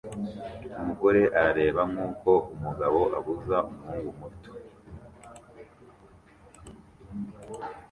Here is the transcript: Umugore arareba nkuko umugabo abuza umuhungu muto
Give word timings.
Umugore 0.79 1.21
arareba 1.45 1.81
nkuko 1.91 2.31
umugabo 2.55 2.99
abuza 3.17 3.57
umuhungu 3.69 4.09
muto 4.19 4.51